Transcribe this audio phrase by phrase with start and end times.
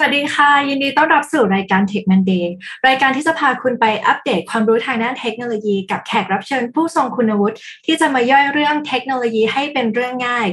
[0.00, 2.44] สวัสดีค่ะ ยินดีต้อนรับสู่รายการ Tech Monday
[2.86, 10.46] รายการที่จะพาคุณไปอัปเดตความรู้ทางด้านเทคโนโลยี กับแขกรับเชิญผู้ทรงคุณวุฒิที่จะมาย่อยเรื่องเทคโนโลยีให้เป็นเรื่องง่าย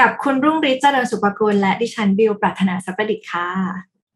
[0.00, 3.48] กับคุณรุ่งฤทธิ์เจริญสุภกุลและดิฉันบิวปรัชนาสัพดิษฐ์ค่ะ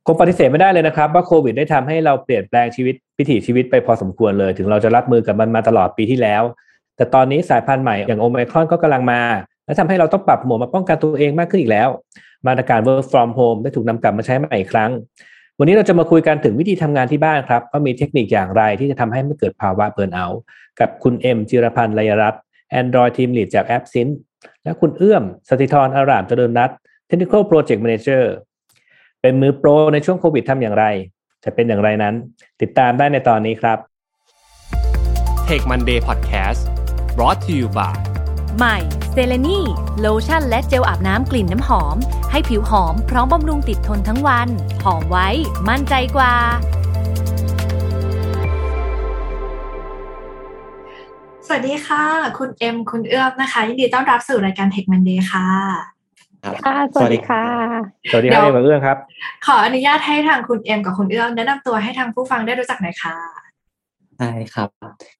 [0.06, 6.42] คงปฏิเสธไม่ได้เลยนะครับ ว่าโควิดได้ทำให้เราเปลี่ยนแปลงชีวิตพิถีชีวิตไปพอสมควรเลย ถึงเราจะรับมือกับมันมาตลอดปีที่แล้ว
[6.96, 9.20] แต่ตอนนี้สายพันธุ์ใหม่อย่างโอไมครอนก็กำลังมา
[9.66, 11.88] และทำให้เราต้องปรับหมวดมาป้องกันตัวเองมากขึ้นอีกแล้ว
[12.46, 14.90] มาตรการ work from home ได้ถูกนำกลับมาใช้ใหม่อีกครั้ง
[15.58, 20.42] วันนี้เราจะมาคุยกันถึงวิธีทำงานที่บ้านครับว่ามีเทคนิคอย่างไรที่จะทำให้ไม่เกิดภาวะเบิร์นเอาท์
[20.80, 22.42] กับคุณเอ็มจิรพันธ์ลยรัตน์
[22.80, 24.08] Android Team Lead จากแอปซิน
[24.62, 26.70] และคุณเอื้อมสติธรอารามเจริญนัท
[27.08, 28.24] Technical Project Manager
[29.20, 30.84] เป็นมือโปรในช่วงโควิดทำอย่างไร
[31.44, 32.14] จะเป็นอย่างไรนั้น
[32.60, 33.78] ติดตามได้ในตอนนี้ครับ
[35.48, 36.60] Take Monday Podcast
[37.16, 38.05] brought to you by
[38.56, 38.78] ใหม่
[39.12, 39.60] เซเลนี
[40.00, 41.96] โลชั่นและเจลอาบน้ำกลิ่นน้ำหอม
[42.30, 44.48] ให้ผิวหอมพร้อมบำรุงติดทนทั้งวัน
[44.84, 45.28] หอมไว้
[45.68, 46.34] มั่นใจกว่า
[51.46, 52.04] สวัสดีค่ะ
[52.38, 55.48] คุณเอ็มคุณเอื้อมนะคะ ยินดีต้อนรับสู่รายการ Tech Monday ค่ะ
[56.64, 57.44] ค่ะ สวัสดีค่ะ
[58.10, 58.96] สวัสดีครับเอ็มกับเอื้อมครับ
[59.46, 63.16] ขออนุญาตให้ทางคุณเอ็มกับคุณเอื้อมแนะนำตัวให้ทางผู้ฟังได้รู้จักหน่อยค่ะ
[64.18, 64.68] ใช่ครับ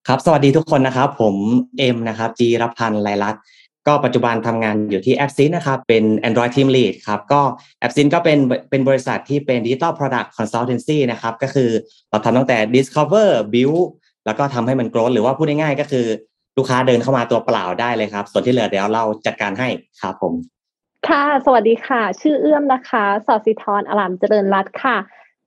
[0.07, 1.35] ครับ สวัสดีทุกคนนะครับ ผม
[1.79, 3.43] เอ็มนะครับจีรพันธ์ไลลักษณ์
[3.87, 7.41] ก็ปัจจุบันทำงานอยู่ที่แอปซินนะครับเป็น Android Team Lead ครับก็
[7.81, 8.39] แอปซินก็เป็น
[8.71, 11.71] เป็นบริษัทที่เป็น Digital Product Consultancy นะครับก็คือ
[12.11, 13.85] เราทำตั้งแต่ Discover Build
[14.27, 16.07] แล้วก็ทำให้มัน growth หรือว่าพูดง่ายๆก็คือ
[16.57, 19.69] ลูกค้าเดินเข้ามาตัวเปล่าได้เลยครับ ส่วนที่เหลือเดี๋ยวเราจัดการให้
[20.03, 20.35] ครับผม
[21.09, 24.97] ค่ะ สวัสดีค่ะ ชื่อเอื้อมนะคะ สอสิทรอารามเจริญรัตค่ะ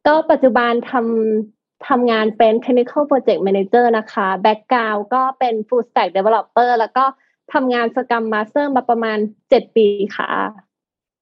[0.08, 7.06] ก็ปัจจุบันทำ ทำงานเป็น Technical Project Manager นะคะ Background ก็เป็น Full Stack Developer แล้วก็
[7.54, 9.18] ทำงาน Scrum Master มาประมาณ
[9.50, 10.30] เจ็ดปีค่ะ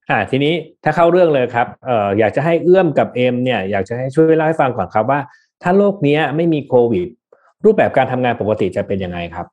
[0.09, 5.19] อ่าทีนี้ถ้าเข้าเรื่องเลยครับเอ่ออยากจะให้เอื้อมกับเอ็มเนี่ยอยากจะให้ช่วยเล่าให้ฟังก่อนครับว่า
[5.63, 7.07] ถ้าโลกนี้ไม่มีโควิด
[7.65, 9.45] รูปแบบการทำงานปกติจะเป็นยังไงครับ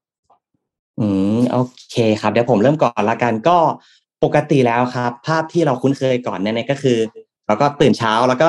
[1.00, 1.06] อื
[1.36, 1.58] มโอ
[1.90, 3.58] เคครับ เดี๋ยวผมเริ่มก่อนละกันก็
[4.24, 6.98] ปกติแล้วครับ ภาพที่เราคุ้นเคยก่อนเนี่ยก็คือ
[7.46, 8.48] เราก็ตื่นเช้าแล้วก็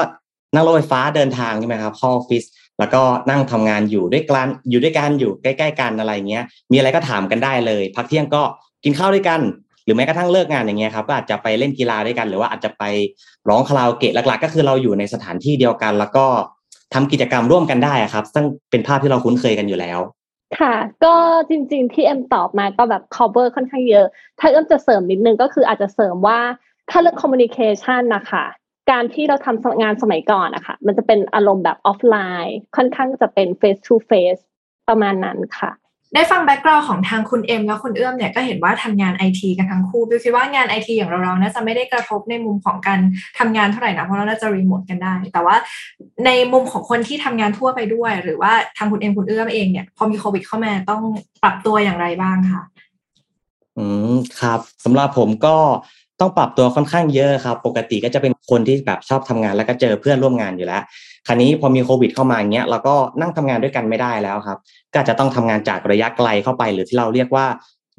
[0.53, 2.43] นั่งรถไฟฟ้าเดินทางใช่ไหมครับเข้าออฟฟิศ
[2.79, 8.43] แล้วก็นั่งทำงานอยู่ด้วยกันอยู่ด้วยกันอยู่ใกล้ ๆ กันอะไรเงี้ย มีอะไรก็ถามกันได้เลย พักเที่ยงก็
[8.83, 9.41] กินข้าวด้วยกัน
[9.83, 12.83] หรือแม้กระทั่งเลิกงานอย่างเงี้ยครับก็อาจจะไปเล่นกีฬาด้วยกัน หรือว่าอาจจะไป
[13.49, 16.25] ร้องคาราโอเกะหลัก ๆ ก็คือเราอยู่ในสถานที่เดียวกัน แล้วก็
[16.93, 19.99] ทำกิจกรรมร่วมกันได้ครับซึ่งเป็นภาพที่เราคุ้นเคยกันอยู่แล้ว
[20.61, 21.15] ค่ะ ก็
[21.49, 24.05] จริง ๆ ที่เอ็มตอบมาก็แบบ cover ค่อนข้างเยอะ
[24.39, 26.39] ถ้าเอ็มจะเสริมนิดนึงก็คืออาจจะเสริมว่า
[26.89, 28.45] ถ้าเรื่อง communication นะคะ
[28.91, 34.41] การที่เราทำงานสมัยก่อนนะคะมันจะเป็นอารมณ์แบบออฟไลน์ ค่อนข้างจะเป็น face to face
[34.89, 35.71] ประมาณนั้นค่ะ
[36.13, 42.99] ได้ฟัง background ของทางคุณเอ็มและคุณเอื้อมเนี่ยก็เห็นว่าทำงานไอทีกันทั้งคู่บิวคิดว่างานไอทีอย่างเราๆน่าจะไม่ได้กระทบในมุมของการ
[43.39, 45.55] ทำงานเท่าไหร่นะเพราะเราน่าจะรีโมทกันได้ แต่ว่า
[46.25, 51.01] ในมุมของคนที่ทำงานทั่วไปด้วย หรือว่าทางคุณเอ็มคุณเอื้อมเองเนี่ยพอมีโควิดเข้ามาต้อง
[51.43, 52.63] ปรับตัวอย่างไรบ้างคะ
[53.77, 55.55] อืมครับสำหรับผมก็
[56.19, 60.81] ต้องปรับตัวค่อนข้างเยอะครับ ปกติก็จะเป็นคนที่แบบชอบทำงานแล้วก็เจอเพื่อนร่วมงานอยู่แล้ว
[61.27, 64.57] คราวนี้พอมีโควิดเข้ามาอย่างเงี้ยเราก็นั่งทำงานด้วยกันไม่ได้แล้วครับ
[64.93, 67.45] ก็จะต้องทำงานจากระยะไกลเข้าไป หรือที่เราเรียกว่า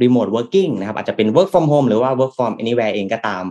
[0.02, 3.44] remote working นะครับอาจจะเป็น work from home หรือว่า work from anywhere เองก็ตาม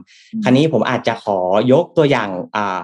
[0.43, 1.39] คราวนี้ผมอาจจะขอ
[1.71, 2.79] ยกตัวอย่างอ่า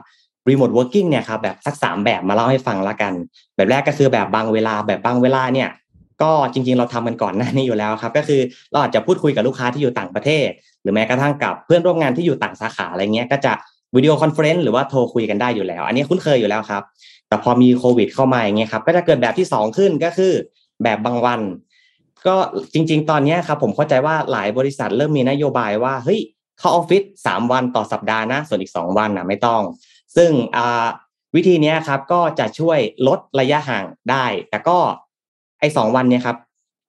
[0.50, 3.14] remote working เนี่ยครับแบบสักสามแบบมาเล่าให้ฟังละกัน
[3.56, 5.70] แบบแรกก็คือแบบบางเวลาแบบบางเวลาเนี่ย
[6.22, 10.48] ก็จริงๆ เราทำกันก่อนหน้านี้อยู่แล้วครับ ก็คือเราอาจจะพูดคุยกับลูกค้าที่อยู่ต่างประเทศ
[10.82, 13.54] หรือแม้กระทั่งกับเพื่อนร่วมงานที่อยู่ต่างสาขาอะไรเงี้ยก็จะ
[13.96, 16.84] video conference หรือว่าโทรคุยกันได้อยู่แล้ว อันนี้คุ้นเคยอยู่แล้วครับ
[17.28, 20.34] แต่พอมีโควิดเข้ามาอย่างเงี้ยครับก็จะเกิดแบบที่ 2 ขึ้นก็คือ
[20.84, 21.42] แบบบางวัน
[22.28, 22.36] ก็
[22.74, 26.20] จริง ๆ ตอนนี้ครับผมเข้าใจว่าหลายบริษัทเริ่มมีนโยบายว่าเฮ้ย
[26.60, 29.62] เข้าออฟฟิศสามวันต่อสัปดาห์นะส่วนอีก 2 วันนะไม่ต้อง
[30.16, 30.32] ซึ่ง
[31.36, 34.78] วิธีนี้ครับก็จะช่วยลดระยะห่างได้ แต่ก็
[35.62, 36.38] ไอ้สองวันเนี่ยครับ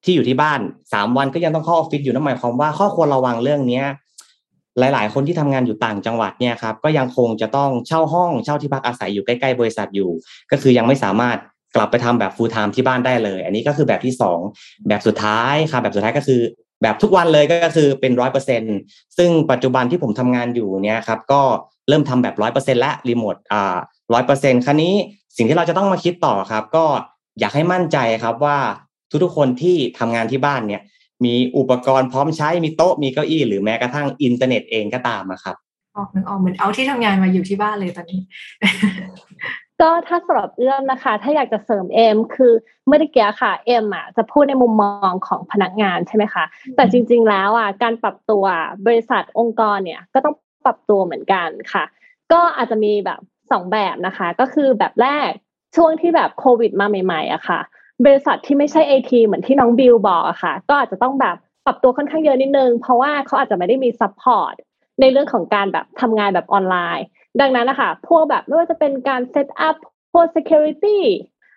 [0.05, 0.61] ที่อยู่ที่บ้าน
[0.93, 3.85] สามวันก็ยังต้องเข้าออฟฟิศอยู่นั่นหมายความว่าข้อควรระวังเรื่องเนี้ย
[4.79, 10.11] หลาย ๆ คนที่ทำงานอยู่ต่างจังหวัดเนี่ยครับก็ยังคงจะต้องเช่าห้องเช่าที่พักอาศัยอยู่ใกล้ ๆ บริษัทอยู่
[10.51, 11.39] ก็คือยังไม่สามารถ
[11.77, 14.39] กลับไปทำแบบฟูลไทม์ที่บ้านได้เลย อันนี้ก็คือแบบที่สอง
[14.89, 16.41] แบบสุดท้ายครับแบบสุดท้ายก็คือ
[16.83, 18.63] แบบทุกวันเลยก็คือเป็นร้อยเปอร์เซ็น
[19.19, 21.41] ซึ่งปัจจุบันที่ผมทำงานอยู่เนี่ยครับก็
[21.89, 23.77] เริ่มทำแบบร้อยเปอร์เซ็นต์และรีโมทอ่า
[24.15, 24.95] ร้อยเปอร์เซ็นต์คราวนี้
[25.37, 26.85] สิ่งที่เราจะต้องมาคิดต่อครับ ก็
[27.41, 28.59] อยากให้มั่นใจครับว่า
[29.23, 30.83] ทุกๆคนที่ทำงานที่บ้านเนี่ย
[31.25, 35.57] มีอุปกรณ์พร้อมใช้มีโต๊ะมีเก้าอี้หรือแม้กระทั่งอินเทอร์เน็ตเองก็ตามครับ
[35.97, 38.21] ออกนึกออกเหมือนเอาที่ทำงานมาอยู่ที่บ้านเลยตอนนี้
[39.81, 42.53] ก็ถ้าสำหรับเอื้อมนะคะ ถ้าอยากจะเสริมเอ็มคือ
[42.87, 46.45] เมื่อกี้ค่ะเอ็มอะจะพูดในมุมมองของพนักงานใช่ไหมคะ
[46.77, 48.45] แต่จริง ๆ แล้วอะการปรับตัว
[48.87, 50.35] บริษัทองค์กรเนี่ยก็ต้อง
[50.65, 51.85] ปรับตัวเหมือนกันค่ะ
[52.33, 53.21] ก็อาจจะมีแบบ
[53.51, 55.31] สองแบบนะคะ ก็คือแบบแรก
[55.77, 57.61] ช่วงที่แบบโควิดมาใหม่ๆอะค่ะ
[58.05, 61.37] บริษัทที่ไม่ใช่ไอทีเหมือนที่น้องบิวบอกอะค่ะ ก็อาจจะต้องแบบ
[61.67, 64.55] ปรับตัวค่อนข้างเยอะนิดนึง เพราะว่าเขาอาจจะไม่ได้มี support
[65.01, 67.07] ในเรื่องของการแบบทำงานแบบออนไลน์
[67.41, 69.77] ดังนั้นนะคะพวกแบบไม่ว่าจะเป็นการ set up
[70.13, 70.99] พวก security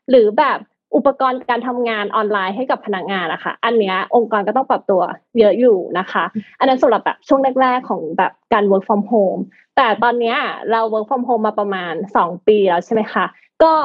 [0.10, 0.60] หรือแบบ
[0.96, 5.02] อุปกรณ์การทำงานออนไลน์ให้กับพนักงานนะคะ อันเนี้ยองค์กรก็ต้องปรับตัว
[5.40, 6.24] เยอะอยู่นะคะ
[6.60, 9.42] อันนั้นสำหรับแบบช่วงแรก ๆ ของแบบการ work from home
[9.78, 10.38] แต่ตอนเนี้ย
[10.72, 13.26] เรา work from home มาประมาณสองปีแล้วใช่ไหมคะ
[13.64, 13.76] ก็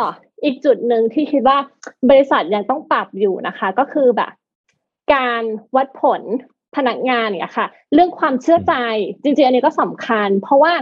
[0.45, 1.59] อีกจุดหนึ่งที่คิดว่า
[2.11, 4.33] บริษัทยังต้องปรับอยู่นะคะ ก็คือแบบ
[5.15, 5.43] การ
[5.77, 6.23] วัดผล
[6.77, 8.75] พนักงานเนี่ยค่ะ เรื่องความเชื่อใจ
[9.23, 10.73] จริงๆ อันนี้ก็สำคัญ เพราะว่า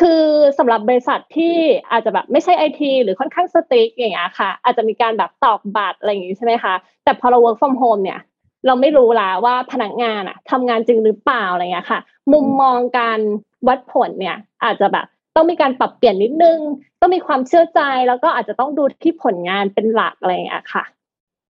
[0.00, 0.22] คือ
[0.58, 1.54] สำหรับบริษัทที่
[1.90, 8.20] อาจจะแบบไม่ใช่ไอทีหรือค่อนข้างสติ๊กอย่างเงี้ยค่ะ อาจจะมีการแบบตอกบัตรอะไรอย่างงี้ใช่ไหมคะแต่พอเรา work from home เนี่ย
[8.66, 12.00] เราไม่รู้ละว่าพนักงานอะทำงานจริงหรือเปล่าอะไรเงี้ยค่ะ
[12.32, 13.20] มุมมองการ
[13.68, 16.58] วัดผลเนี่ย อาจจะแบบ ต้องมีการปรับเปลี่ยนนิดนึง
[17.00, 20.84] ต้องมีความเชื่อใจแล้วก็อาจจะต้องดูที่ผลงานเป็นหลักอะไรอย่างเงี้ยค่ะ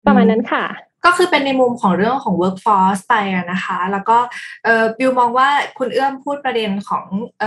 [0.06, 0.64] ประมาณนั้นค่ะ
[1.04, 3.14] ก็คือเป็นในมุมของเรื่องของ workforce ไป
[3.52, 4.18] นะคะ แล้วก็
[4.98, 5.48] บิวมองว่า
[5.78, 7.04] คุณเอื้อมพูดประเด็นของ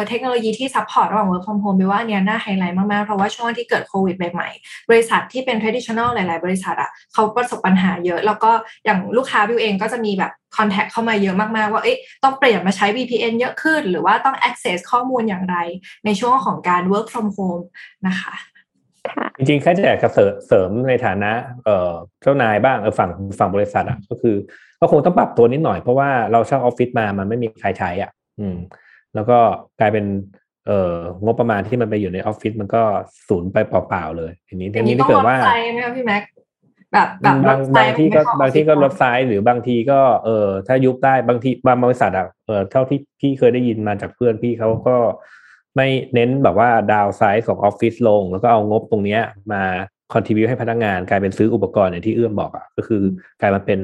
[0.08, 8.52] เทคโนโลยีที่ support ระหว่าง work from home บิวว่าเนี้ยน่าไฮไลท์มาก ๆ เพราะว่าช่วงที่เกิดโควิดใหม่ๆ บริษัทที่เป็น traditional หลาย ๆ บริษัทอะเขาประสบปัญหาเยอะ แล้วก็
[8.86, 15.58] อย่างลูกค้าบิวเองก็จะมีแบบ contact เข้ามาเยอะมากๆ ว่าเอ๊ะต้องเปลี่ยนมาใช้ VPN เยอะขึ้น หรือว่าต้อง access ข้อมูลอย่างไร
[16.06, 17.64] ในช่วงของการ work from home
[18.08, 18.34] นะคะ
[19.38, 20.10] จริงๆแค่อยากจะ
[20.48, 21.32] เสริมในฐานะ
[21.66, 24.36] เอ่อเจ้านายบ้างเออฝั่งฝั่งบริษัทอะก็คือ
[24.80, 28.56] ก็คงต้องปรับตัวนิดหน่อยเพราะว่าเราเช่าออฟฟิศมามันไม่มีใครใช้อะ อืม
[29.16, 29.38] แล้วก็
[29.80, 30.06] กลายเป็น
[30.68, 30.96] เอ่อ
[31.26, 32.84] งบประมาณที่มันไปอยู่ในออฟฟิศมันก็
[33.28, 36.24] สูญไปเปล่าๆเลยทีนี้ทีนี้ถ้าเกิดว่าต้องลดไซส์ไหมคะพี่แม็ก
[36.94, 44.96] แบบแบบบางลดไซบางส์ที่ก็ไม่เข้บางที่ก็ออฟลฟิศดไซส์หรือบางทีก็เออถ้ายุบได้บางทีบางบริษัทอะเออเท่าที่พี่เคยได้ยินมาจากเพื่อนพี่เขาก็
[45.78, 49.22] ไม่เน้นแบบว่าดาวไซส์ของออฟฟิศลง แล้วก็เอางบตรงเนี้ย
[49.52, 49.64] มา
[50.14, 53.02] contribute ให้พนักงานกลายเป็นซื้ออุปกรณ์อย่างที่เอื้อมบอกอะก็คือ
[53.42, 53.80] กลายมาเป็น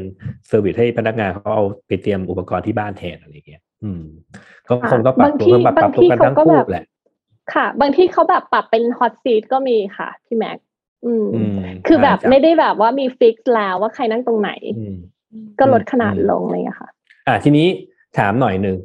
[0.48, 4.04] service ให้พนักงานเขาเอาไปเตรียมอุปกรณ์ที่บ้านแทนอะไรอย่างเงี้ย อืม
[4.68, 6.86] ก็คงต้องปรับตัวบางที่ต้องปรับตัวกันทั้งบางที่คู่เขาก็แบบแหละ
[7.54, 10.58] ค่ะ บางที่เขาแบบปรับเป็น hot seat ก็มีค่ะพี่แม็ก
[11.06, 11.58] อืมอืม
[11.88, 14.98] คือแบบใช่จ้ะไม่ไดแบบว่ามี fix แล้วว่าใครนั่งตรงไหนอืม
[15.60, 16.90] ก็ลดขนาดอืมลงอะไรอย่างเลยค่ะ
[17.28, 17.68] อ่าทีนี้
[18.18, 18.78] ถามหน่อยหนึ่ง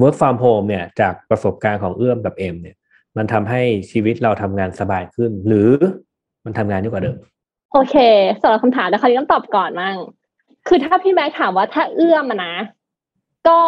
[0.00, 2.76] work from home เนี่ยจากประสบการณ์ของเอื้อมกับเอ็มเนี่ย
[3.16, 5.70] มันทำให้ชีวิตเราทำงานสบายขึ้น หรือ
[6.44, 7.16] มันทำงานยิ่งกว่าเดิม
[7.72, 7.96] โอเค
[8.40, 9.96] สำหรับคำถามนะคะที่ต้องตอบก่อนมั่ง
[10.68, 12.54] คือถ้าพี่แม็กถามว่าถ้าเอื้อมนะ
[13.48, 13.60] ก็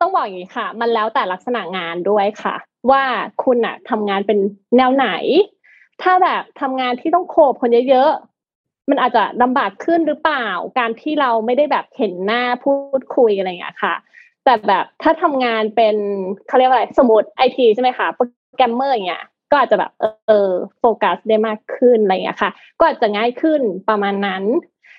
[0.00, 2.54] ต้องบอกอย่างนี้ค่ะ มันแล้วแต่ลักษณะงานด้วยค่ะ
[2.90, 3.02] ว่า
[3.44, 4.38] คุณอะทำงานเป็น
[4.76, 5.08] แนวไหน
[6.02, 10.46] ถ้าแบบทำงานที่ต้องโคบคนเยอะๆมันอาจจะลำบากขึ้นหรือเปล่า
[10.78, 13.94] การที่เราไม่ได้แบบเห็นหน้าพูดคุยอะไรอย่างเงี้ยค่ะ
[14.44, 15.96] แต่แบบถ้าทำงานเป็น
[16.48, 18.24] เขาเรียกว่าอะไรสมมติไอทีใช่ไหมคะโปร
[18.56, 24.44] แกรมเมอร์อย่างเงี้ยก็อาจจะแบบเออเออโฟกัสได้มากขึ้นอะไรอย่างเงี้ยค่ะ ก็อาจจะง่ายขึ้นประมาณนั้น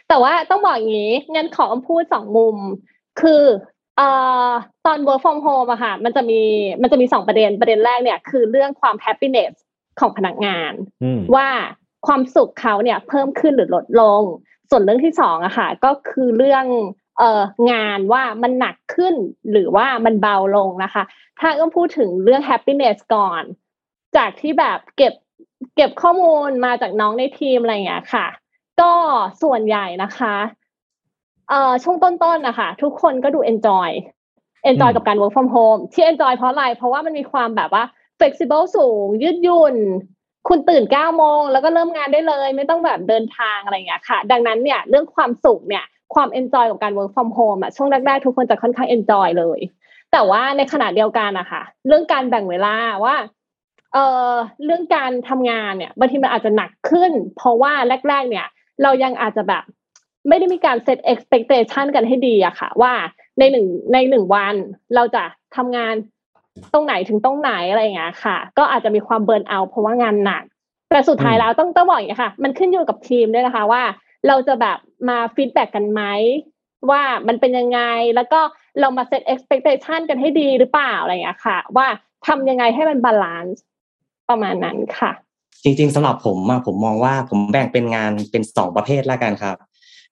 [0.10, 2.58] แต่ว่าต้องบอกอย่างนี้งั้นขอพูดสองมุม
[3.22, 3.44] คือ
[3.98, 4.10] เอ่
[4.50, 4.52] อ
[4.86, 6.42] ตอน work from home อะค่ะ มันจะมี
[6.82, 9.54] มันจะมีสองประเด็นประเด็นแรกเนี่ยคือเรื่องความ happiness
[10.00, 10.72] ของพนักงาน
[11.04, 11.50] อืมว่า
[12.08, 14.22] ความสุขเขาเนี่ยเพิ่มขึ้นหรือลดลง
[14.70, 16.66] ส่วนเรื่องที่สองอะค่ะ ก็คือเรื่อง
[17.18, 17.42] เอ่อ
[17.72, 19.16] งานว่ามันหนักขึ้น
[19.52, 21.04] หรือว่ามันเบาลงนะคะ
[21.40, 23.44] ถ้าเอื้อมพูดถึงเรื่อง happiness ก่อน
[24.18, 25.14] จากที่แบบเก็บ
[25.76, 28.28] เก็บข้อมูลมาจากน้องในทีมอะไรอย่างเงี้ยค่ะ
[28.82, 28.92] ก็
[29.44, 30.36] ส่วนใหญ่นะคะ
[31.50, 33.90] เอ่อช่วงต้นๆนะคะทุกคนก็ดู enjoy
[34.70, 37.84] enjoy อืมกับการ work from home ที่ enjoy เพราะอะไร เพราะว่ามันมีความแบบว่า
[38.20, 39.76] flexible สูง ยืดหยุ่น
[40.48, 49.60] คุณตื่นเก้าโมงแล้วก็เริ่มงานได้เลย ไม่ต้องแบบเดินทางอะไรอย่างเงี้ยค่ะ ดังนั้นเนี่ยเรื่องความสุขเนี่ย ความ enjoy กับการ work from home อะช่วงแรกๆทุกคนจะค่อนข้าง enjoy เลย
[50.12, 53.16] แต่ว่าในขณะเดียวกันนะคะเรื่องการแบ่งเวลาว่า
[53.94, 54.32] เอ่อ
[54.66, 57.74] เรื่องการทำงานเนี่ยบางทีมันอาจจะหนักขึ้น เพราะว่า
[58.10, 58.48] แรก ๆ เนี่ย
[58.84, 59.64] เรายังอาจจะแบบ
[60.30, 62.94] ไม่ได้มีการเซต expectation กันให้ดีอะค่ะ ว่า
[63.40, 64.56] ในหนึ่งในหนึ่งวัน
[64.96, 65.24] เราจะ
[65.56, 65.94] ทำงาน
[66.74, 70.44] ตรงไหนถึงตรงไหนอะไรอย่างเงี้ยค่ะ ก็อาจจะมีความ burn out เพราะว่างานหนัก
[70.90, 73.82] แต่สุดท้ายแล้วต้องต้องบอกอย่างนี้ค่ะ มันขึ้นอยู่กับทีมด้วยนะคะว่า
[74.28, 74.78] เราจะแบบ
[75.10, 76.02] มา feedback กันไหม
[76.90, 77.82] ว่ามันเป็นยังไง
[78.16, 78.40] แล้วก็
[78.80, 81.88] เรามา set expectation กันให้ดีหรือเปล่าอะไรอย่างเงี้ยค่ะ ว่า
[82.28, 83.64] ทำยังไงให้มัน balance
[84.30, 85.12] ประมาณนั้นค่ะ
[85.64, 89.56] จริง ๆสำหรับผมอะผมมองว่าผมแบ่งเป็นงานเป็นสองประเภทแล้วกันครับ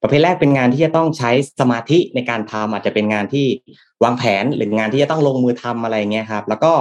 [0.02, 3.46] ประเภทแรกเป็นงานที่จะต้องใช้สมาธิในการทำอาจจะเป็นงานที่
[4.04, 6.72] วางแผนหรืองานที่จะต้องลงมือทำอะไรเงี้ยครับ แล้วก็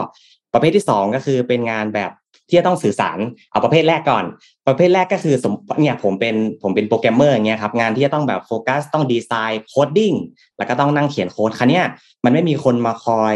[0.53, 2.11] ประเภทที่สองก็คือเป็นงานแบบ
[2.53, 3.19] ที่จะต้องสื่อสาร
[3.51, 4.25] เอาประเภทแรกก่อน
[4.67, 10.13] ประเภทแรกก็คือสมมติเนี่ยผมเป็นผมเป็นโปรแกรมเมอร์เงี้ยครับงานที่จะต้องแบบโฟกัสต้องดีไซน์ coding
[10.59, 11.85] แล้วก็ต้องนั่งเขียนโค้ดคราวเนี้ย
[12.25, 13.35] มันไม่มีคนมาคอย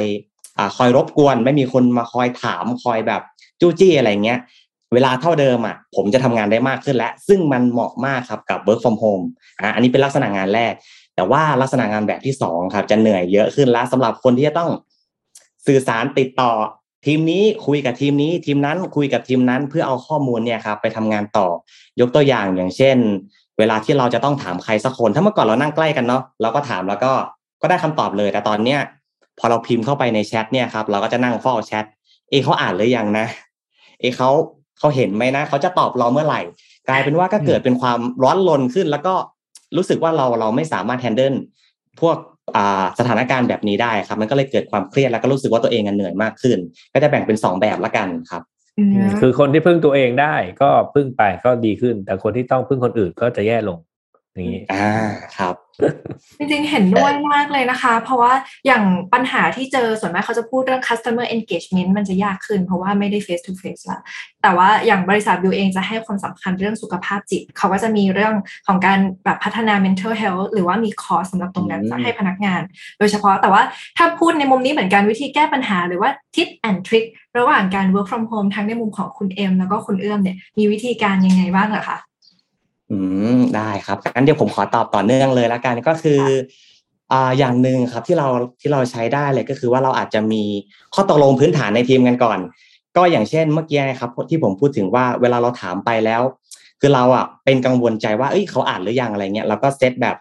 [0.58, 3.22] อ่าคอยรบกวน ไม่มีคนมาคอยถามคอยแบบ
[3.60, 4.38] จู้จี้อะไรเงี้ย
[4.94, 9.24] เวลาเท่าเดิมอะผมจะทำงานได้มากขึ้นแล้วซึ่งมันเหมาะมากครับกับ work from home
[9.60, 10.72] อะอันนี้เป็นลักษณะงานแรก
[11.16, 14.70] แต่ว่าลักษณะงานแบบที่สองครับจะเหนื่อยเยอะขึ้นแล้วสำหรับคนที่จะต้อง
[15.66, 16.52] สื่อสารติดต่อ
[17.06, 21.48] ทีมนี้คุยกับทีมนี้ ทีมนั้นคุยกับทีมนั้นเพื่อเอาข้อมูลเนี่ยครับไปทำงานต่อ
[22.00, 22.96] ยกตัวอย่างอย่างเช่น
[23.58, 27.12] เวลาที่เราจะต้องถามใครสักคน ถ้าเมื่อก่อนเรานั่งใกล้กันเนาะเราก็ถามแล้วก็
[27.62, 28.80] ก็ได้คำตอบเลย แต่ตอนเนี้ย
[29.38, 31.84] พอเราพิมพ์เข้าไปในแชทเนี่ยครับเราก็จะนั่งเฝ้าแชท
[32.30, 33.26] เอเขาอ่านหรือยังนะ
[34.00, 34.30] เอเขา
[34.78, 36.40] เขาเห็นไหมนะเขาจะตอบเราเมื่อไหร่
[36.88, 39.14] กลายเป็นว่าก็เกิดเป็นความร้อนรนขึ้น แล้วก็
[39.76, 41.34] รู้สึกว่าเราเราไม่สามารถแฮนเดิล
[42.00, 42.16] พวก
[42.98, 46.58] สถานการณ์แบบนี้ได้ครับ มันก็เลยเกิดความเครียดแล้วก็รู้สึกว่าตัวเองเหนื่อยมากขึ้น
[46.92, 48.42] ก็จะแบ่งเป็นสองแบบละกันครับ
[49.20, 53.95] คือคนที่พึ่งตัวเองได้ก็พึ่งไปก็ดีขึ้น แต่คนที่ต้องพึ่งคนอื่นก็จะแย่ลงอย่าง
[54.40, 54.88] นี้อ่า
[55.36, 55.54] ครับ
[56.38, 58.32] จริงๆ เห็นด้วยมากเลยนะคะ เพราะว่า
[58.66, 58.82] อย่าง
[59.14, 63.98] ปัญหาที่เจอส่วนมากเขาจะพูดเรื่อง customer engagement มันจะยากขึ้นเพราะว่าไม่ได้ face to face ละ
[64.42, 68.34] แต่ว่าอย่างบริษัทบิวเองจะให้ความสำคัญเรื่องสุขภาพจิต เขาก็จะมีเรื่อง
[68.66, 72.62] ของการแบบพัฒนา mental health หรือว่ามีคอร์สสำหรับตรงนั้นจะให้พนักงาน
[72.98, 73.62] โดยเฉพาะแต่ว่า
[73.98, 77.06] ถ้าพูดในมุมนี้เหมือนกันวิธีแก้ปัญหาหรือว่า tip and trick
[77.38, 81.98] ระหว่างการ work from home ทั้งในมุมของคุณเอ็มแล้วก็คุณเอื้อมเนี่ยมีวิธีการยังไงบ้างเหรอคะ
[82.90, 82.98] อื
[83.36, 86.22] มได้ครับงั้นเดี๋ยวผมขอตอบต่อเนื่องเลยละกันก็คือ
[87.12, 88.28] อ่าอย่างหนึ่งครับที่เรา
[88.60, 90.42] ที่เราใช้ได้เลยก็คือว่าเราอาจจะมี
[90.94, 92.38] ข้อตกลงพื้นฐานในทีมกันก่อน
[92.96, 96.22] ก็อย่างเช่นเมื่อกี้นะครับที่ผมพูดถึงว่าเวลาเราถามไปแล้ว
[96.80, 100.16] คือเราอะเป็นกังวลใจว่าเอ้ยเขาอ่านหรือยังอะไรเงี้ยเราก็เซตแบบ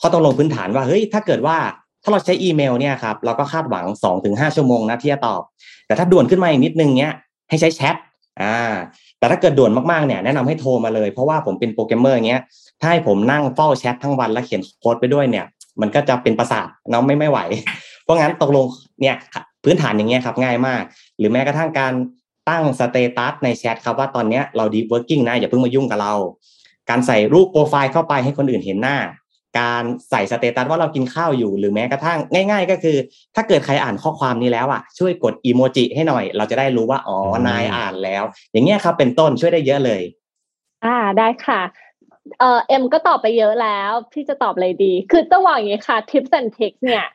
[0.00, 1.56] ข้อตกลงพื้นฐานว่าเฮ้ยถ้าเกิดว่า
[2.02, 5.42] ถ้าเราใช้อีเมลเนี่ยครับเราก็คาดหวังสองถึงห้าชั่วโมงนะที่จะตอบ
[5.86, 7.14] แต่ถ้าด่วนขึ้นมาอีกนิดนึงเนี้ย
[7.48, 7.96] ให้ใช้แชท
[8.42, 8.74] อ่า
[9.18, 12.42] แต่ถ้าเกิดด่วนมากๆเนี่ยแนะนำให้โทรมาเลย เพราะว่าผมเป็นโปรแกรมเมอร์เงี้ย
[12.80, 15.44] ถ้าให้ผมนั่งเฝ้าแชททั้งวันแล้วเขียนโค้ดไปด้วยเนี่ย
[15.80, 17.38] มันก็จะเป็นประสาทเนาะไม่ไม่ไหว
[18.02, 18.66] เพราะงั้นตกลง
[19.00, 19.16] เนี่ย
[19.64, 20.82] พื้นฐานอย่างเงี้ยครับง่ายมาก
[21.18, 21.92] หรือแม้กระทั่งการ
[22.48, 26.14] ตั้ง status ในแชทครับว่าตอนเนี้ยเรา deep working นะอย่าเพิ่งมายุ่งกับเรา
[26.90, 28.96] การใส่รูปโปรไฟล์เข้าไปให้คนอื่นเห็นหน้า
[29.58, 32.18] การใส่ status ว่าเรากินข้าวอยู่หรือแม้กระทั่ง
[32.50, 32.96] ง่าย ๆ ก็คือ
[33.34, 37.16] ถ้าเกิดใครอ่านข้อความนี้แล้วอะช่วยกดอีโมจิให้หน่อย เราจะได้รู้ว่าอ๋อ
[37.48, 40.02] นายอ่านแล้ว อย่างเงี้ยครับเป็นต้นช่วยได้เยอะเลย
[40.84, 41.62] อ่าได้ค่ะ
[42.38, 47.06] เอ่อเอ็มก็ตอบไปเยอะแล้วพี่จะตอบอะไรดี คือต้องบอกอย่างนี้ค่ะ tips and tricks เนี่ย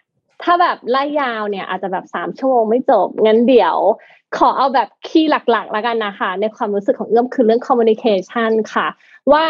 [0.43, 3.77] ถ้าแบบไล่ยาวเนี่ย อาจจะแบบสามชั่วโมงไม่จบ งั้นเดี๋ยว
[4.38, 8.88] ขอเอาแบบคีย์หลักๆ แล้วกันนะคะ ในความรู้สึกของเอื้อมคือเรื่อง communication ค่ะ
[9.33, 9.45] ว่า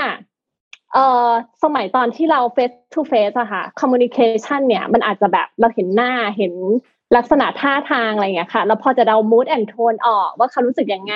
[0.93, 1.29] เอ่อ
[1.63, 6.53] สมัยตอนที่เรา face to face อะค่ะ communication เนี่ยมันอาจจะแบบเราเห็นหน้าเห็น
[7.15, 11.15] ลักษณะท่าทางอะไรอย่างเงี้ยค่ะเราพอจะเดา mood and tone ออกว่าเขารู้สึกยังไง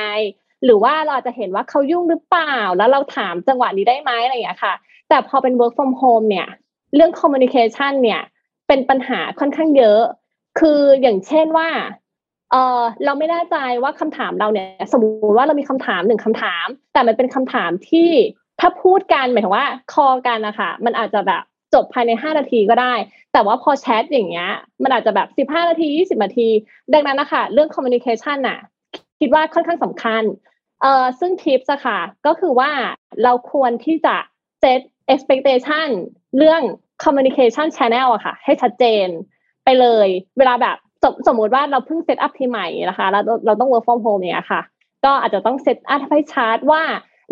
[0.63, 4.73] หรือว่าเราจะเห็นว่าเขายุ่งหรือเปล่า แล้วเราถามจังหวะนี้ได้ไหมอะไรอย่างเงี้ยค่ะ
[5.09, 6.47] แต่พอเป็น work from home เนี่ย
[6.95, 8.21] เรื่อง communication เนี่ย
[8.67, 10.01] เป็นปัญหาค่อนข้างเยอะ
[10.59, 11.69] คืออย่างเช่นว่า
[12.51, 18.09] เออเราไม่แน่ใจว่าคำถามเราเนี่ย สมมติว่าเรามีคำถามหนึ่งคำถาม แต่มันเป็นคำถามที่
[18.59, 21.43] ถ้าพูดกันหมายถึงว่าคอกันนะคะมันอาจจะแบบ
[21.73, 22.93] จบภายในห้านาทีก็ได้
[23.33, 24.49] แต่ว่าพอแชทอย่างเงี้ย
[24.83, 26.47] มันอาจจะแบบสิบห้านาทียี่สิบนาที
[26.93, 28.59] ดังนั้นนะคะเรื่อง communication น่ะ
[29.19, 30.23] คิดว่าค่อนข้างสำคัญ
[30.81, 32.71] เอ่อซึ่ง tips อะค่ะ ก็คือว่า
[33.23, 34.15] เราควรที่จะ
[34.61, 34.81] set
[35.13, 35.87] expectation
[36.37, 36.61] เรื่อง
[37.03, 39.07] communication channel อะค่ะ ให้ชัดเจน
[39.63, 40.07] ไปเลย
[40.37, 44.61] เวลาแบบสมมติว่าเราเพิ่ง set up ทีมใหม่นะคะเราเราต้อง work from home เนี่ยค่ะ
[45.05, 46.81] ก็อาจจะต้อง set up ให้ชัดว่า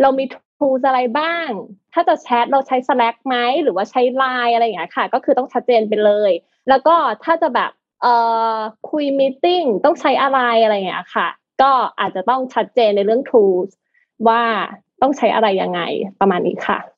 [0.02, 0.24] เรามี
[0.64, 1.50] tools อะไรบ้าง
[1.94, 6.32] ถ้าจะแชทเราใช้ Slack ไหมหรือว่าใช้ Line อะไรอย่างเงี้ยค่ะ ก็คือต้องชัดเจนไปเลย
[6.70, 8.14] แล้วก็ถ้าจะแบบเอ่
[8.56, 8.58] อ
[8.90, 11.28] คุย meeting ต้องใช้อะไรอะไรอย่างเงี้ยค่ะ
[11.62, 13.70] ก็อาจจะต้องชัดเจนในเรื่อง tools
[14.28, 14.42] ว่า
[15.02, 15.82] ต้องใช้อะไรยังไง
[16.20, 16.93] ประมาณนี้ค่ะ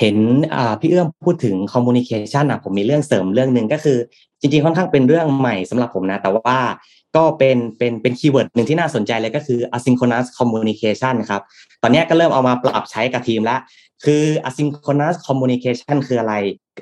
[0.00, 0.16] เห็น
[0.80, 3.98] พี่เอื้อมพูดถึง communication อะผมมีเรื่องเสริมเรื่องหนึ่งก็คือ
[4.40, 6.58] จริงๆค่อนข้างเป็นเรื่องใหม่สำหรับผมนะ แต่ว่า
[7.16, 11.42] ก็เป็นเป็นเป็น keyword หนึ่งที่น่าสนใจเลยก็คือ asynchronous communication ครับ
[11.82, 13.60] ตอนนี้ก็เริ่มเอามาปรับใช้กับทีมแล้ว
[14.04, 16.34] คือ asynchronous communication คืออะไร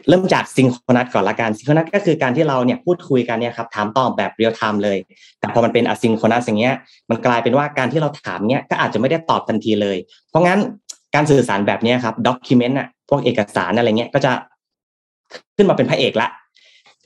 [0.08, 4.98] เริ่มจาก synchronous ก่อนละกัน synchronous ก็คือการที่เราเนี่ยพูดคุยกันเนี่ยครับถามตอบแบบ real time เลย
[5.38, 6.74] แต่พอมันเป็น asynchronous อย่างเงี้ย
[7.10, 9.96] มันกลายเป็นว่าการที่เราถามเนี่ยก็อาจจะไม่ได้ตอบทันทีเลย
[10.30, 10.60] เพราะงั้น
[11.16, 14.32] การสื่อสารแบบนี้ครับ document อะพวกเอกสารอะไรเงี้ยก็จะ
[15.56, 16.28] ขึ้นมาเป็นพระเอกละ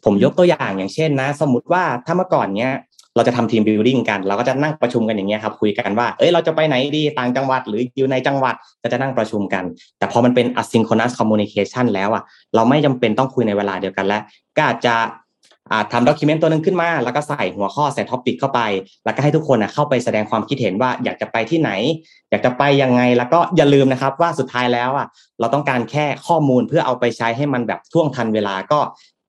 [0.05, 2.73] ผมยกตัวอย่างอย่างเช่นนะ สมมติว่าถ้าเมื่อก่อนเนี้ย
[3.17, 9.65] เราจะทำ team building กัน เราก็จะนั่งประชุมกันอย่างเงี้ยครับ คุยกันว่า เอ้ยเราจะไปไหนดีต่างจังหวัด หรืออยู่ในจังหวัดก็จะนั่งประชุมกัน
[9.99, 12.23] แต่พอมันเป็น asynchronous communication แล้วอะ
[12.55, 14.23] เราไม่จำเป็นต้องคุยในเวลาเดียวกันแล้ว
[14.57, 14.95] ก็อาจจะ
[15.93, 18.61] ทำ document ตัวนึงขึ้นมา แล้วก็ใส่หัวข้อใส่ topic เข้าไป
[19.05, 21.71] แล้วก็ให้ทุกคนนะเข้าไปแสดงความคิดเห็นว่าอยากจะไปที่ไหน
[22.31, 25.07] อยากจะไปยังไงแล้วก็อย่าลืมนะครับว่าสุดท้ายแล้วอะ
[25.41, 28.79] เราต้องการแค่ข้อมูลเพื่อเอาไปใช้ให้มันแบบท่วงทันเวลาก็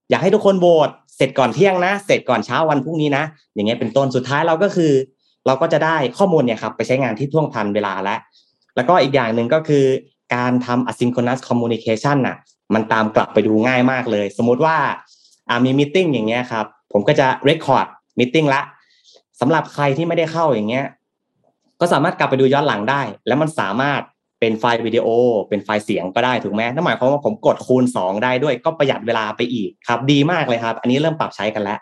[0.09, 4.91] อยากให้ทุกคนโหวตเสร็จก่อนเที่ยงนะ เสร็จก่อนเช้าวันพรุ่งนี้นะ อย่างเงี้ยเป็นต้นสุดท้ายเราก็คือ
[5.45, 8.19] เราก็จะได้ข้อมูลเนี่ยครับไปใช้งานที่ท่วงทันเวลาแล้ว
[8.75, 9.85] แล้วก็อีกอย่างหนึ่งก็คือ
[10.35, 12.37] การทำ asynchronous communication น่ะ
[12.73, 14.77] มันตามกลับไปดูง่ายมากเลย สมมติว่า
[15.65, 17.87] มีมิ팅อย่างเงี้ยครับผมก็จะ record
[18.19, 18.61] meeting ละ
[19.39, 20.85] สำหรับใครที่ไม่ได้เข้าอย่างเงี้ย
[21.79, 24.01] ก็สามารถกลับไปดูย้อนหลังได้ แล้วมันสามารถ
[24.39, 25.07] เป็นไฟล์วิดีโอ
[25.49, 31.79] เป็นไฟล์เสียงก็ได้ถูกไหมนั่นหมายความว่าผมกดคูณสองได้ด้วย ก็ประหยัดเวลาไปอีกครับ ดีมากเลยครับ อันนี้เริ่มปรับใช้กันแล้ว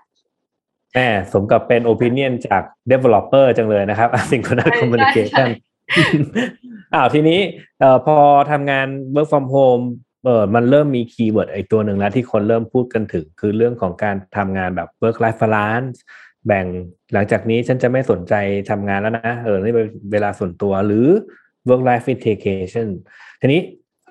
[0.93, 0.99] แหม
[1.33, 5.47] สมกับเป็น opinion จาก developer จังเลยนะครับ asynchronous communication
[6.93, 7.39] อ้าวทีนี้
[7.79, 8.15] เอ่อพอ
[8.51, 9.83] ทำงาน work from home
[10.25, 15.97] เออมันเริ่มมี keyword ไอตัวหนึ่งแล้วที่คนเริ่มพูดกันถึง คือเรื่องของการทำงานแบบ work life balance
[16.47, 16.65] แบ่ง
[17.13, 18.33] หลังจากนี้ฉันจะไม่สนใจ
[18.69, 21.07] ทำงานแล้วนะ เออนี่เป็นเวลาส่วนตัวหรือ
[21.67, 22.87] work life integration
[23.41, 23.61] ทีนี้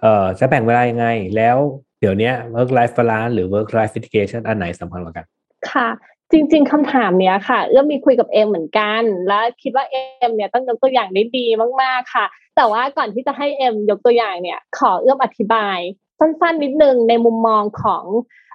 [0.00, 1.56] เออจะแบ่งเวลายังไงแล้ว
[2.00, 5.26] เดี๋ยวนี้ work life balance หรือ work life integration อันไหนสำคัญกว่ากัน
[5.70, 5.88] ค่ะ
[6.32, 11.46] จริง ๆคำถามเนี้ยค่ะ เอื้อมมีคุยกับเอ็มเหมือนกัน และคิดว่าเอ็มเนี่ยต้องยกตัวอย่างได้ดี
[11.82, 12.24] มากๆค่ะ
[12.56, 15.78] แต่ว่าก่อนที่จะให้เอ็มยกตัวอย่างเนี่ย ขอเอื้อมอธิบาย
[16.18, 18.04] สั้นๆนิดนึงในมุมมองของ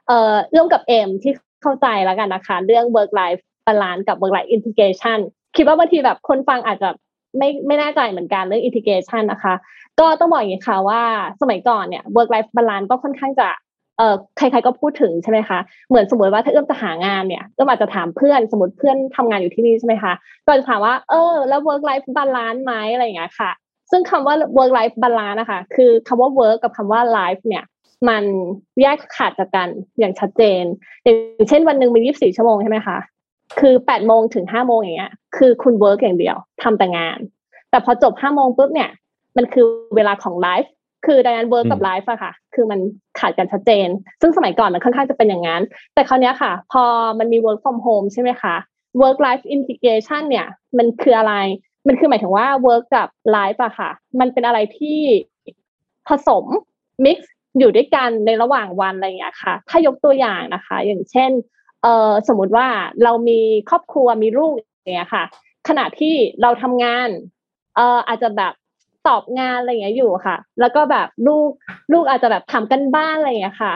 [0.08, 5.20] เอ่อเอื้อมกับเอ็มที่เข้าใจแล้วกันนะคะ เรื่อง work life balance กับ work life integration
[5.56, 6.89] คิดว่าบางทีแบบคนฟังอาจจะ
[7.38, 9.53] ไม่ไม่แน่ใจเหมือนกันเรื่อง integration นะคะ
[10.00, 11.01] ก็ต้องบอกอย่างนี้ค่ะว่า
[11.42, 13.48] สมัยก่อนเนี่ย work life balance ก็ค่อนข้างจะ
[13.97, 15.59] เออใครๆก็พูดถึงใช่ไหมคะ
[15.89, 20.13] เหมือนสมมติว่าถ้าเอื้อมจะหางานเนี่ยเอื้อมอาจจะถามเพื่อนสมมติเพื่อนทำงานอยู่ที่นี่ใช่ไหมคะ
[20.45, 23.51] ก็จะถามว่าเออแล้ว work life balance ไหมอะไรอย่างเงี้ยค่ะ
[23.91, 27.63] ซึ่งคำว่า work life balance นะคะคือคำว่า work กับคำว่า life เนี่ย
[28.09, 28.23] มัน
[28.81, 29.69] แยกขาดจากกัน
[30.00, 30.63] อย่างชัดเจน
[31.03, 32.97] อย่างเช่นวันหนึ่งมี 24 ชั่วโมงใช่ไหมคะ
[33.59, 37.19] คือ8โมงถึง5โมงอย่างเงี้ย คือคุณ work อย่างเดียวทำแต่งาน
[37.69, 38.89] แต่พอจบ5โมงปุ๊บเนี่ย
[39.38, 40.69] มันคือเวลาของ life
[41.05, 42.79] คือดังนั้น work กับ life อะค่ะ คือมัน
[43.19, 43.88] ขาดกันชัดเจน
[44.22, 45.62] ซึ่งสมัยก่อนมันค่อนข้างจะเป็นอย่างนั้น
[45.93, 46.83] แต่คราวนี้ค่ะ พอ
[47.19, 48.55] มันมี work from home ใช่ไหมคะ
[49.01, 51.33] work life integration เนี่ยมันคืออะไร
[51.88, 55.00] มันคือหมายถึงว่า work กับ life อะค่ะ มันเป็นอะไรที่
[56.08, 56.45] ผสม
[57.06, 57.17] mix
[57.58, 61.32] อยู่ด้วยกันในระหว่างวันอะไรอย่างเงี้ยค่ะ ถ้ายกตัวอย่างนะคะ อย่างเช่น
[61.82, 62.67] เอ่อสมมุติว่า
[63.04, 65.23] เรามีครอบครัวมีลูกอย่างเงี้ยค่ะ
[65.67, 67.10] ขณะที่เราทำงาน
[67.75, 68.54] เอ่ออาจจะแบบ
[69.08, 71.50] ตอบงานอะไรอย่างเงี้ยอยู่ค่ะ แล้วก็แบบลูก
[71.94, 73.74] ลูกอาจจะแบบทำกันบ้านอะไรอย่างเงี้ยค่ะ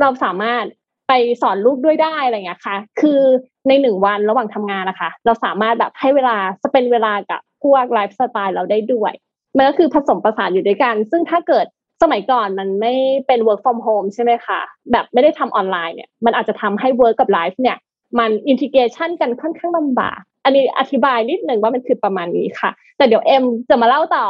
[0.00, 0.64] เราสามารถ
[1.08, 1.12] ไป
[1.42, 3.20] สอนลูกด้วยได้อะไรอย่างเงี้ยค่ะ คือ
[3.68, 9.12] ในหนึ่งวันระหว่างทำงานนะคะ เราสามารถแบบให้เวลาสเปนเวลากับพวกไลฟ์สไตล์เราได้ด้วย
[9.56, 11.66] มันก็คือผสมประสานอยู่ด้วยกัน ซึ่งถ้าเกิด
[12.02, 12.94] สมัยก่อนมันไม่
[13.26, 14.60] เป็น work from home ใช่ไหมคะ
[14.92, 17.76] แบบไม่ได้ทำออนไลน์เนี่ย มันอาจจะทำให้ work กับ life เนี่ย
[18.18, 24.26] มัน integration กันค่อนข้างลำบาก อันนี้อธิบายนิดหนึ่งว่ามันคือประมาณนี้ค่ะ แต่เดี๋ยวเอ็มจะมาเล่าต่อ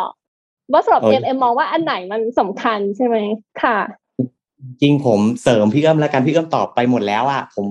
[0.72, 3.16] ว่าสำหรับเอ็มเอ็มมองว่าอันไหนมันสำคัญใช่ไหม
[3.62, 3.79] ค่ะ
[4.81, 7.66] จริงผมเสริมพี่เอื้อมแล้วกันพี่เอื้อมตอบไปหมดแล้วอะผม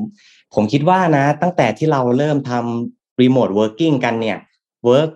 [0.54, 4.38] ผมคิดว่านะ ตั้งแต่ที่เราเริ่มทำ remote working กันเนี่ย
[4.86, 5.10] work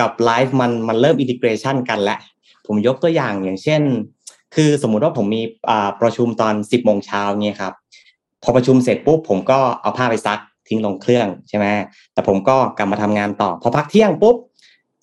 [0.00, 2.18] กับ life มันมันเริ่ม integration กันแล้ว
[2.66, 3.82] ผมยกตัวอย่างอย่างเช่น
[4.54, 7.72] คือสมมุติว่าผมมีอ่าประชุมตอนสิบโมงเช้าเนี่ยครับ
[8.42, 11.66] พอประชุมเสร็จปุ๊บผมก็เอาผ้าไปซักทิ้งลงเครื่องใช่ไหม
[12.12, 14.36] แต่ผมก็กลับมาทำงานต่อ พอพักเที่ยงปุ๊บ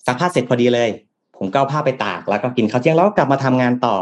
[0.06, 0.90] ซักผ้าเสร็จพอดีเลย
[1.38, 3.96] ผมก็เอาผ้าไปตากแล้วก็กินข้าวเที่ยงแล้วก็กลับมาทำงานต่อ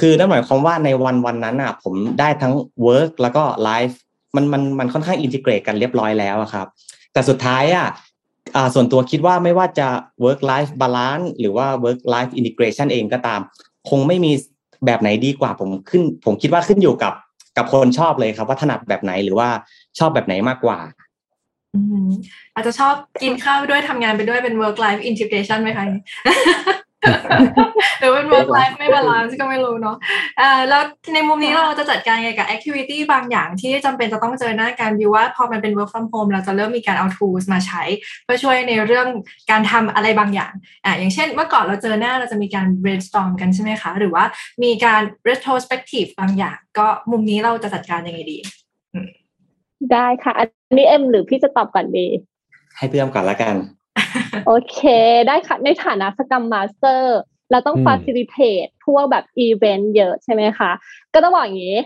[0.00, 2.54] คือนั่นหมายความว่าในวันวันนั้นอะผมได้ทั้ง
[2.86, 3.94] work แล้วก็ life
[4.36, 6.66] มันมันมันค่อนข้างอินทิเกรตกันเรียบร้อยแล้วอะครับ
[7.12, 7.88] แต่สุดท้ายอะ
[8.56, 9.88] อ่าส่วนตัวคิดว่าไม่ว่าจะ
[10.24, 13.40] work life balance หรือว่า work life integration เองก็ตาม
[13.90, 14.32] คงไม่มี
[14.86, 17.12] แบบไหนดีกว่าผมขึ้น ผมคิดว่าขึ้นอยู่กับ
[17.56, 19.48] กับคนชอบเลยครับว่าถนัดแบบไหนหรือว่า
[19.98, 20.78] ชอบแบบไหนมากกว่า
[21.74, 22.08] อืม
[22.54, 25.86] อาจจะชอบกินข้าวไปด้วยทำงานไปด้วยเป็น work life integration ไหมคะ
[27.98, 29.96] หรือเป็น work life ไม่ balance ก็ไม่รู้เนาะ
[30.40, 30.82] อ่าแล้ว
[31.14, 37.82] ในมุมนี้เราจะจัดการไงกับ activity บางอย่างที่จำเป็นจะต้องเจอหน้ากันบิวว่าพอมันเป็น work from home เราจะเริ่มมีการเอา tools มาใช้
[38.24, 39.06] เพื่อช่วยในเรื่อง
[39.50, 40.52] การทำอะไรบางอย่าง
[40.84, 44.24] อ่าอย่างเช่นเมื่อก่อนเราเจอหน้าเราจะมีการ brainstorm กันใช่ไหมคะ หรือว่า
[44.62, 48.38] มีการ retrospective บางอย่าง ก็มุมนี้เราจะจัดการยังไงดี
[49.92, 52.06] ได้ค่ะ อันนี้เอ็มหรือพี่จะตอบก่อนดี
[52.76, 53.54] ให้พี่เอื้อมก่อนละกัน
[54.46, 54.78] โอเค
[55.28, 57.18] ได้ค่ะ ในฐานะ Scrum Master
[57.50, 58.50] เราต้องอืมฟ a ซิลิเ e
[58.84, 60.70] พวกแบบอีเวนต์เยอะใช่ไหมคะ
[61.14, 61.78] ก็ต้องบอกอย่างนี้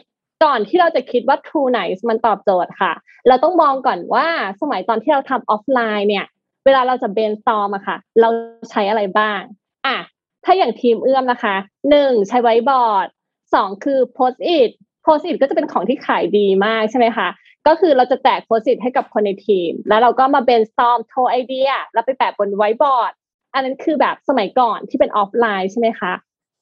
[0.44, 2.92] ก่อนที่เราจะคิดว่า True Nice มันตอบโจทย์ค่ะ
[3.28, 4.26] เราต้องมองก่อนว่า
[4.60, 6.26] สมัยตอนที่เราทำออฟไลน์เนี่ย
[6.64, 8.28] เวลาเราจะ brainstorm อะค่ะ เรา
[8.70, 9.40] ใช้อะไรบ้าง
[9.86, 9.96] อะ
[10.44, 11.56] ถ้าอย่างทีมเอื้อมนะคะ
[11.90, 13.06] หนึ่งใช้ไวบอร์ด
[13.54, 14.70] สองคือ Post-it
[15.04, 17.28] Post-it ก็จะเป็นของที่ขายดีมากใช่ไหมคะ
[17.66, 23.12] ก็คือเราจะแจก Post-it ให้กับคนในทีม แล้วเราก็มา brainstorm throw ไอเดีย แล้วไปแปะบนไวบอร์ด
[23.54, 26.12] อันนั้นคือแบบสมัยก่อนที่เป็นออฟไลน์ใช่ไหมคะ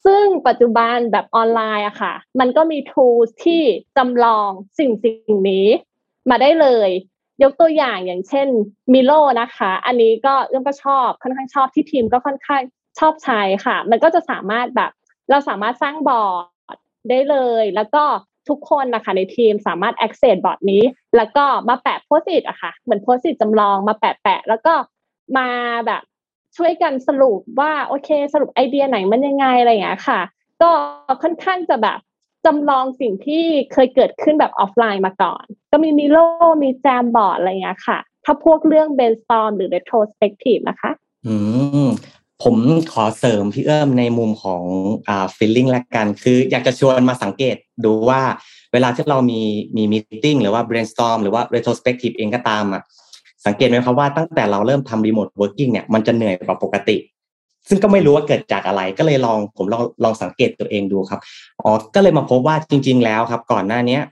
[0.06, 3.62] ซึ่งปัจจุบันแบบออนไลน์อะค่ะ มันก็มี tools ที่
[3.96, 5.68] จำลองสิ่งสิ่งนี้
[6.30, 6.90] มาได้เลย
[7.42, 8.48] ยกตัวอย่างอย่างเช่น
[8.92, 12.62] Miro นะคะ อันนี้ก็เอื้อมก็ชอบค่อนข้างชอบที่ทีมก็ค่อนข้าง
[12.98, 14.90] ชอบใช้ค่ะ มันก็จะสามารถแบบ
[15.30, 16.42] เราสามารถสร้างบอร์
[16.74, 16.76] ด
[17.10, 18.04] ได้เลย แล้วก็
[18.50, 20.82] ทุกคนนะคะในทีมสามารถ access บอร์ดนี้
[21.16, 24.74] แล้วก็มาแปะ Post-it อะค่ะ เหมือนโพสต์จำลองมาแปะแปะแล้วก็
[25.38, 25.48] มา
[25.86, 26.02] แบบ
[26.56, 30.20] ช่วยกันสรุปว่าโอเค สรุปไอเดียไหนมันยังไงอะไรอย่างเงี้ยค่ะ
[30.62, 30.70] ก็
[31.22, 31.98] ค่อนข้างจะแบบ
[32.46, 36.18] จำลองสิ่งที่เคยเกิดขึ้นแบบออฟไลน์มาก่อน ก็มี Miro
[36.62, 40.90] มี Jamboard อะไรอย่างเงี้ยค่ะ ถ้าพวกเรื่อง brainstorm หรือ retrospective นะคะ
[41.26, 41.34] อื
[41.86, 41.88] ม
[42.42, 42.56] ผม
[42.92, 44.62] ขอเสริมพี่เอื้อมในมุมของ
[45.08, 48.22] อ่า feeling ละกัน คืออยากจะชวนมาสังเกตดูว่า
[48.72, 49.40] เวลาที่เรามี
[49.76, 52.82] มี meeting หรือว่า brainstorm หรือว่า retrospective เองก็ตามอะ
[53.46, 56.96] สังเกตไหมครับว่าตั้งแต่เราเริ่มทำ remote working เนี่ยมันจะเหนื่อยกว่าปกติ
[57.68, 61.20] ซึ่งก็ไม่รู้ว่าเกิดจากอะไรก็เลยลองผมลองลองสังเกตตัวเองดูครับ
[61.62, 64.02] อ๋อก็เลยมาพบว่าจริง ๆ แล้วครับ ก่อนหน้าเนี้ย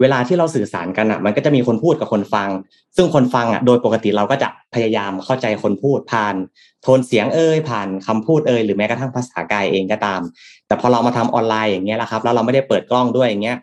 [0.00, 2.48] เวลาที่เราสื่อสารกันอะ มันก็จะมีคนพูดกับคนฟัง
[2.96, 6.34] ซึ่งคนฟังอะ โดยปกติเราก็จะพยายามเข้าใจคนพูดผ่าน
[6.82, 10.20] โทนเสียงเอ่ยผ่านคำพูดเอ่ยหรือแม้กระทั่งภาษากายเองก็ตาม
[10.66, 13.56] แต่พอเรามาทำออนไลน์อย่างเงี้ยละครับแล้วเราไม่ได้เปิดกล้องด้วยอย่างเงี้ย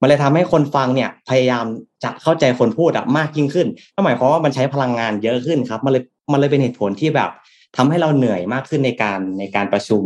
[0.00, 1.64] มันเลยทำให้คนฟังเนี่ยพยายาม
[2.04, 6.02] จะเข้าใจคนพูดอะมากยิ่งขึ้นนั่นหมายความว่ามันใช้พลังงานเยอะขึ้นครับ มันเลย
[6.32, 7.30] มันเลยเป็นเหตุผลที่แบบ
[7.76, 10.04] ทำให้เราเหนื่อยมากขึ้นในการในการประชุม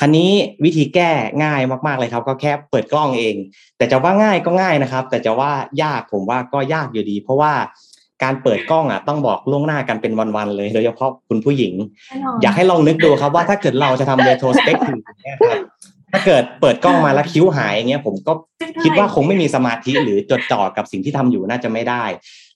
[0.00, 0.30] คราวนี้
[0.64, 1.10] วิธีแก้
[1.44, 3.36] ง่ายมากๆเลยครับ ก็แค่เปิดกล้องเอง
[3.76, 7.52] แต่จะว่าง่ายก็ง่ายนะครับ แต่จะว่ายากผมว่าก็ยากอยู่ดี เพราะว่า
[8.22, 11.74] การเปิดกล้องอะต้องบอกล่วงหน้ากันเป็นวันๆเลยโดยเฉพาะคุณผู้หญิง
[12.08, 15.58] แน่นอนอยากให้ลองนึกดูครับว่าถ้าเกิดเราจะทำ retrospective เนี่ยครับ
[16.12, 18.32] ถ้าเกิดเปิดกล้องมาแล้วคิ้วหายอย่างเงี้ยผมก็
[18.84, 22.04] คิดว่าคงไม่มีสมาธิหรือจดจ่อกับสิ่งที่ทำอยู่น่าจะไม่ได้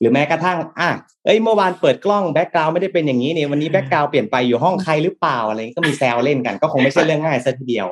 [0.00, 0.90] หรือแม้กระทั่งอะ
[1.24, 7.86] เอ้ยเมื่อวานเปิดกล้อง background ไม่ได้เป็นอย่างนี้นี่วันนี้ background เปลี่ยนไปอยู่ห้องใครหรือเปล่าอะไรก็มีแซวเล่นกัน ก็คงไม่ใช่เรื่องง่ายซะทีเดียว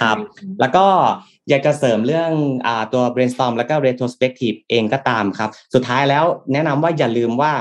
[0.00, 0.16] ครับ
[0.60, 0.86] แล้วก็
[1.48, 2.30] อยากจะเสริมเรื่อง
[2.66, 7.52] อ่าตัว brainstorm แล้วก็ retrospective เองก็ตามครับ สุดท้ายแล้วแนะนำว่าอย่าลืมว่า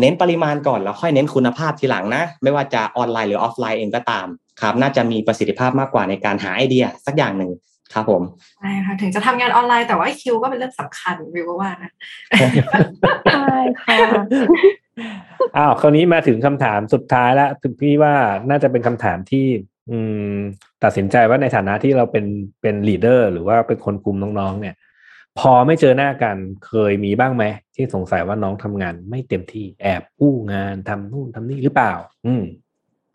[0.00, 4.26] เน้นปริมาณก่อนแล้วค่อยเน้นคุณภาพทีหลังนะ ไม่ว่าจะออนไลน์หรือออฟไลน์เองก็ตาม
[4.60, 7.50] ครับน่าจะมีประสิทธิภาพมากกว่าในการหาไอเดียสักอย่างหนึ่ง
[7.94, 8.22] ครับผม
[8.58, 11.92] ใช่ค่ะถึงจะทำงานออนไลน์แต่ว่าคิวก็เป็นเรื่องสำคัญพี่ก็ว่านะ
[13.32, 13.96] ใช่ค่ะ
[15.56, 18.14] อ้าวคราวนี้มาถึงคำถามสุดท้ายแล้วซึ่งพี่ว่า
[18.50, 19.46] น่าจะเป็นคำถามที่
[19.90, 19.98] อื
[20.32, 20.34] ม
[20.84, 22.26] ตัดสินใจว่าในฐานะที่เราเป็น
[22.62, 24.74] เป็น leader หรือว่าเป็นคนคุมน้องๆเนี่ย
[25.38, 26.36] พอไม่เจอหน้ากัน
[26.66, 31.92] เคยมีบ้างไหมที่สงสัยว่าน้องทำงานไม่เต็มที่แอบกู้งานทำนู่นทำนี่หรือเปล่า
[32.26, 32.42] อืม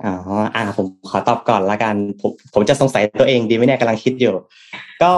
[0.05, 0.13] อ๋อ
[0.55, 4.33] อ่าผมขอตอบก่อนละกันผมผมจะสงสัยตัวเองดีไหมเนี่ยกำลังคิดอยู่
[5.03, 5.13] ก็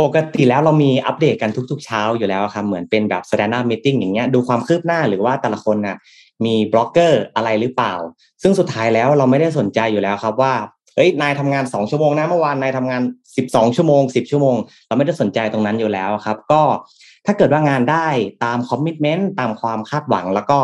[0.00, 5.96] ปกติแล้วเรามีอัปเดตกันทุก ๆ เช้าอยู่แล้วครับเหมือนเป็นแบบ standard meeting อย่างเงี้ยดูความคืบหน้าหรือว่าแต่ละคนน่ะ
[6.44, 7.94] มีบล็อกเกอร์อะไรหรือเปล่า
[8.42, 10.54] ซึ่งสุดท้ายแล้วเราไม่ได้สนใจอยู่แล้วครับว่า
[10.96, 13.02] เอ้ยนายทำงานสองชั่วโมงนะเมื่อวานนายทำงาน
[13.36, 16.62] สิบสองชั่วโมงสิบชั่วโมง เราไม่ได้สนใจตรงนั้นอยู่แล้วครับ ก็
[17.26, 18.06] ถ้าเกิดว่างานได้
[18.44, 20.58] ตามคอมมิชเมนต์ตามความคาดหวัง แล้วก็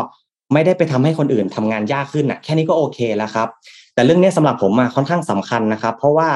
[0.53, 3.47] ไม่ได้ไปทำให้คนอื่นทำงานยากขึ้นอะ แค่นี้ก็โอเคแล้วครับ
[3.93, 6.29] แต่เรื่องนี้สำหรับผมอะค่อนข้างสำคัญนะครับ เพราะว่า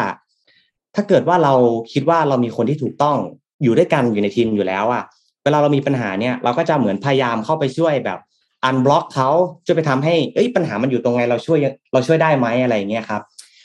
[0.96, 1.54] ถ้าเกิดว่าเรา
[1.94, 3.18] คิดว่าเรามีคนที่ถูกต้อง
[3.64, 5.04] อยู่ด้วยกันอยู่ในทีมอยู่แล้วอะ
[5.44, 8.20] เวลาเรามีปัญหาเนี่ย เราก็จะเหมือนพยายามเข้าไปช่วยแบบ
[8.64, 9.30] อันบล็อกเขา
[9.66, 11.60] ช่วยไปทำให้เอ้ยปัญหามันอยู่ตรงไงเราช่วย
[11.94, 13.22] เราช่วยได้ไหมอะไรอย่างเงี้ยครับ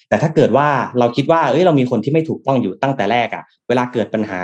[0.09, 4.41] แต่ถ้าเกิดว่าเราคิดว่าเอ้ยเรามีคนที่ไม่ถูกต้องอยู่ตั้งแต่แรกอะ่ะ เวลาเกิดปัญหา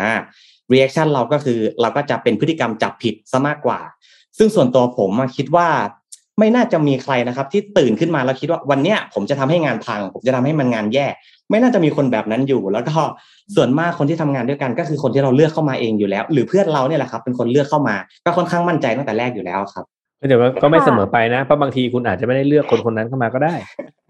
[0.73, 3.81] reaction เราก็คือเราก็จะเป็นพฤติกรรมจับผิดซะมากกว่า
[4.39, 5.69] ซึ่งส่วนตัวผมอะคิดว่า
[6.39, 11.07] ไม่น่าจะมีใครนะครับ ที่ตื่นขึ้นมาแล้วคิดว่าวันเนี้ยผมจะทำให้งานพัง ผมจะทำให้มันงานแย่
[11.51, 12.97] ไม่น่าจะมีคนแบบนั้นอยู่ แล้วก็
[13.55, 19.85] ส่วนมากคนที่ทำงานด้วยกันก็คือคนที่เราเลือกเข้ามาเองอยู่แล้ว หรือเพื่อนเราเนี่ยแหละครับ เป็นคนเลือกเข้ามา ก็ค่อนข้างมั่นใจตั้งแต่แรกอยู่แล้วครับ
[20.27, 23.55] เดี๋ยวก็ไม่ค่ะเสมอไปนะเพราะบางทีคุณอาจจะไม่ได้เลือกคนคนนั้นเข้ามาก็ได้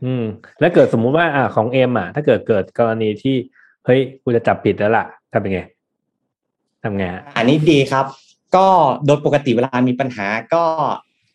[0.04, 0.24] อืม
[0.60, 3.36] แล้วเกิดสมมุติว่าอ่าของเอ็มอะถ้าเกิดเกิดกรณีที่
[3.86, 5.60] เฮ้ยกูจะจับผิดแล้วล่ะทำยังไง
[6.82, 8.06] ทำไงฮะอันนี้ดีครับ
[8.56, 8.66] ก็
[9.06, 10.64] โดยปกติเวลามีปัญหาก็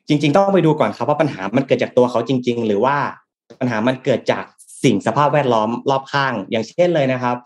[0.07, 2.97] จริง ๆ ต้องไปดูก่อนครับว่าปัญหามันเกิดจากตัวเขาจริง ๆ หรือว่า
[3.59, 4.43] ปัญหามันเกิดจาก
[4.83, 7.37] สิ่งสภาพแวดล้อมรอบข้าง อย่างเช่นเลยนะครับ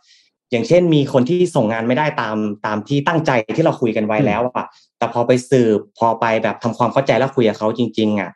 [0.52, 4.66] อย่างเช่นมีคนที่ส่งงานไม่ได้ตามตามที่ตั้งใจที่เราคุยกันไว้แล้วอะ
[4.98, 8.30] แต่พอไปสืบพอไปแบบทำความเข้าใจแล้วคุยกับเขาจริง ๆอะ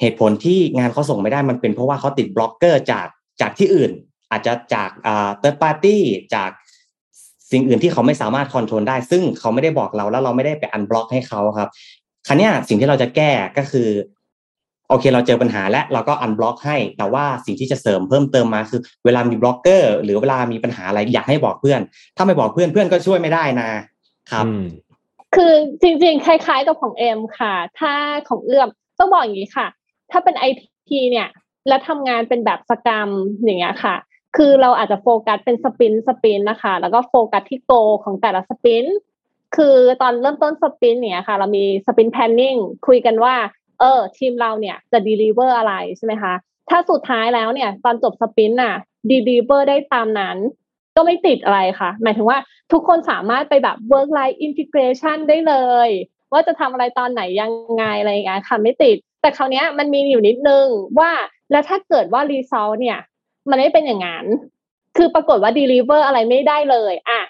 [0.00, 3.06] เหตุผลที่งานเขาส่งไม่ได้มันเป็นเพราะว่าเขาติด blocker จาก
[3.40, 3.90] จากที่อื่น
[4.30, 5.96] อาจจะจากอ่า third party
[6.34, 6.50] จาก
[7.50, 11.68] สิ่งอื่นที่เขาไม่สามารถ control ได้ ซึ่งเขาไม่ได้บอกเราแล้วเราไม่ได้ไป unblock ให้เขาครับ
[12.26, 13.88] คราวเนี้ยสิ่งที่เราจะแก้ก็คือ
[14.88, 21.80] โอเคเราเจอปัญหาแล้วเราก็ unblock ให้ แต่ว่าสิ่งที่จะเสริมเพิ่มเติมมาคือ เวลามี blocker หรือเวลามีปัญหาอะไรอยากให้บอกเพื่อน
[22.16, 23.68] ถ้าไม่บอกเพื่อนเพื่อนก็ช่วยไม่ได้นะ
[24.30, 24.62] ครับอืม
[25.36, 27.94] คือจริงๆ คล้ายๆกับของเอ็มค่ะ ถ้า
[28.28, 29.66] ของเอื้อมต้องบอกอย่างนี้ค่ะ
[30.10, 30.44] ถ้าเป็นไอ
[30.88, 31.28] ทีเนี่ย
[31.68, 33.10] แล้วทำงานเป็นแบบ Scrum
[33.44, 33.94] อย่างเงี้ยค่ะ
[34.36, 37.72] คือเราอาจจะโฟกัสเป็น Sprint Sprint นะคะ แล้วก็โฟกัสที่ goal
[38.04, 38.84] ของแต่ละ Sprint
[39.56, 43.34] คือตอนเริ่มต้น Sprint เนี่ยค่ะ เรามี Sprint planning คุยกันว่า
[43.80, 46.34] เออ ทีมเราเนี่ยจะ deliver อะไรใช่ไหมคะ
[46.70, 48.74] ถ้าสุดท้ายแล้วเนี่ย ตอนจบ Sprint น่ะ
[49.10, 50.36] deliver ได้ตามนั้น
[50.96, 52.38] ก็ไม่ติดอะไรค่ะ หมายถึงว่า
[52.72, 55.54] ทุกคนสามารถไปแบบ work life integration ได้เล
[55.86, 55.88] ย
[56.32, 60.66] ว่าจะทำอะไรตอนไหนยังไงอะไรอย่างเงี้ยค่ะไม่ติด แต่คราวนี้มันมีอยู่นิดนึง
[60.98, 61.10] ว่า
[61.50, 62.98] แล้วถ้าเกิดว่า result เนี่ย
[63.50, 64.26] มันไม่เป็นอย่างนั้น
[64.96, 67.20] คือปรากฏว่า deliver อะไรไม่ได้เลย อะ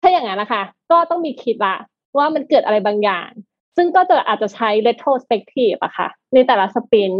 [0.00, 1.76] ถ้าอย่างนั้นนะคะ ก็ต้องมีคิดละ
[2.18, 3.28] ว่ามันเกิดอะไรบางอย่าง
[3.76, 7.12] ซึ่งก็จะอาจจะใช้ retrospective อะค่ะ ในแต่ละสปิน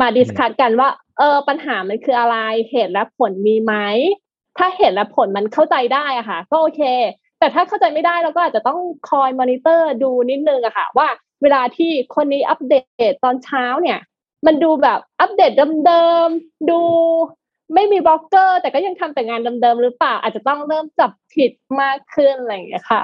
[0.00, 2.36] มาดิสคัตกันว่า เออ ปัญหามันคืออะไร
[2.70, 3.74] เหตุและผลมีไหม
[4.58, 6.82] ถ้าเหตุและผลมันเข้าใจได้อะค่ะ ก็โอเค
[7.38, 11.08] แต่ถ้าเข้าใจไม่ได้เราก็อาจจะต้องคอยมอนิเตอร์ดูนิดนึงอะค่ะ ว่า
[11.42, 12.74] เวลาที่คนนี้อัปเด
[13.10, 13.98] ตตอนเช้าเนี่ย
[14.46, 15.52] มันดูแบบอัปเดต
[15.86, 16.80] เดิมๆ ดู
[17.74, 23.02] ไม่มี blocker แต่ก็ยังทำแต่งานเดิมๆหรือเปล่าอาจจะต้องเริ่มจับผิดมากขึ้นอะไรอย่างเงี้ยค่ะ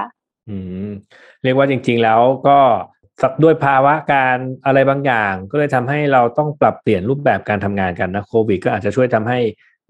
[0.49, 0.57] อื
[0.89, 0.91] ม
[1.43, 2.59] เรียกว่าจริง ๆ แล้วก็
[3.43, 9.39] ด้วยภาวะการอะไรบางอย่าง ก็เลยทำให้เราต้องปรับเปลี่ยนรูปแบบการทำงานกันนะโควิดก็อาจจะช่วยทำให้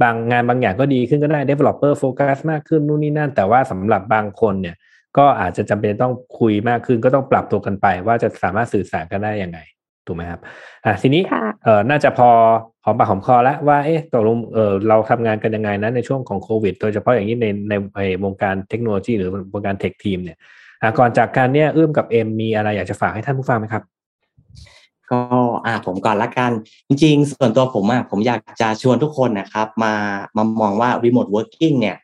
[0.03, 4.77] บางงานบางอย่างก็ดีขึ้นก็ได้ developer โฟกัสมากขึ้นนู่นนี่นั่น แต่ว่าสำหรับบางคนเนี่ย
[5.19, 9.59] ก็อาจจะจำเป็นต้องคุยมากขึ้นก็ต้องปรับตัวกันไป ว่าจะสามารถสื่อสารกันได้ยังไง
[10.09, 10.41] ถูกไหมครับ
[10.85, 11.23] อะทีนี้
[11.65, 12.29] เออน่าจะพอ
[12.85, 17.75] หอมปากหอมคอแล้วว่าเอ๊ะตกลงเออเราทำงานกันยังไงนะในช่วงของโควิด โดยเฉพาะอย่างนี้ในใน
[18.25, 20.39] วงการเทคโนโลยีหรือวงการเทคทีมเนี่ย
[20.83, 23.83] อะก่อนจากการเนี่ยเอื้อมกับเอ็มมีอะไรอยากจะฝากให้ท่านผู้ฟังไหมครับ
[25.11, 25.21] ก็
[25.67, 26.53] อ่าผมก่อนละกัน
[26.89, 29.95] จริงๆ ส่วนตัวผมอะผมอยากจะชวนทุกคนนะครับ มา
[30.37, 31.97] มามองว่า remote working เนี่ย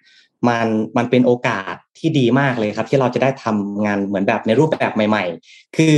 [0.49, 5.97] มันมันเป็นโอกาสที่ดีมากเลยครับ ที่เราจะได้ทำงานเหมือนแบบในรูปแบบใหม่ ๆ คือ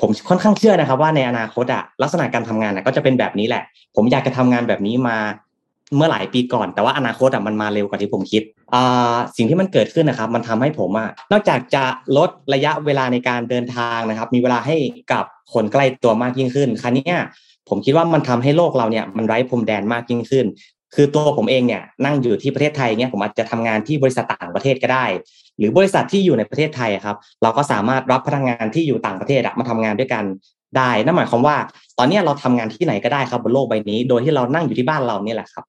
[0.00, 3.62] ผมค่อนข้างเชื่อนะครับ ว่าในอนาคตอะลักษณะการทำงานอะก็จะเป็นแบบนี้แหละ
[3.96, 5.18] ผมอยากจะทำงานแบบนี้มา
[5.96, 8.42] เมื่อหลายปีก่อน แต่ว่าอนาคตอะมันมาเร็วกว่าที่ผมคิด
[9.36, 11.84] สิ่งที่มันเกิดขึ้นนะครับ มันทำให้ผมอะนอกจากจะ
[12.16, 14.76] ลดระยะเวลาในการเดินทางนะครับ มีเวลาให้
[15.12, 17.16] กับคนใกล้ตัวมากยิ่งขึ้นครั้นี้
[17.68, 20.46] ผมคิดว่ามันทำให้โลกเราเนี่ยมันไร้พรมแดนมากยิ่งขึ้น
[20.94, 25.06] คือตัวผมเองเนี่ยนั่งอยู่ที่ประเทศไทยเนี่ยผมอาจจะทำงานที่บริษัทต่างประเทศก็ได้
[25.58, 30.24] หรือบริษัทที่อยู่ในประเทศไทยครับ เราก็สามารถรับพนักงานที่อยู่ต่างประเทศมาทำงานด้วยกัน
[30.76, 31.56] ได้ นั่นหมายความว่า
[31.98, 35.64] ตอนนี้เราทำงานที่ไหนก็ได้ครับบนโลกใบนี้ โดยที่เรานั่งอยู่ที่บ้านเราเนี่ยแหละครับ